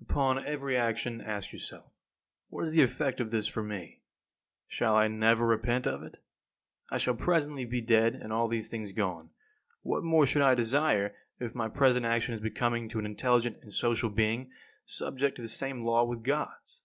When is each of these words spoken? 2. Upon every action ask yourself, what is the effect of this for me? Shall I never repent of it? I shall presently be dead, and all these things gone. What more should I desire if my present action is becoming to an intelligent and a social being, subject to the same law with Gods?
2. 0.00 0.06
Upon 0.06 0.44
every 0.44 0.76
action 0.76 1.20
ask 1.20 1.52
yourself, 1.52 1.92
what 2.48 2.64
is 2.64 2.72
the 2.72 2.82
effect 2.82 3.20
of 3.20 3.30
this 3.30 3.46
for 3.46 3.62
me? 3.62 4.02
Shall 4.66 4.96
I 4.96 5.06
never 5.06 5.46
repent 5.46 5.86
of 5.86 6.02
it? 6.02 6.16
I 6.90 6.98
shall 6.98 7.14
presently 7.14 7.64
be 7.64 7.80
dead, 7.80 8.16
and 8.16 8.32
all 8.32 8.48
these 8.48 8.66
things 8.66 8.90
gone. 8.90 9.30
What 9.82 10.02
more 10.02 10.26
should 10.26 10.42
I 10.42 10.56
desire 10.56 11.14
if 11.38 11.54
my 11.54 11.68
present 11.68 12.04
action 12.04 12.34
is 12.34 12.40
becoming 12.40 12.88
to 12.88 12.98
an 12.98 13.06
intelligent 13.06 13.58
and 13.60 13.68
a 13.68 13.70
social 13.70 14.10
being, 14.10 14.50
subject 14.84 15.36
to 15.36 15.42
the 15.42 15.48
same 15.48 15.84
law 15.84 16.02
with 16.02 16.24
Gods? 16.24 16.82